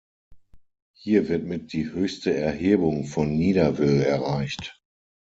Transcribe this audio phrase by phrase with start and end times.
[0.97, 4.81] Hier wird mit die höchste Erhebung von Niederwil erreicht.